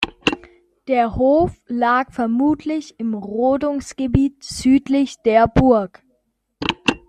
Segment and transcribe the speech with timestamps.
[0.87, 6.01] Der Hof lag vermutlich im Rodungsgebiet südlich der Burg.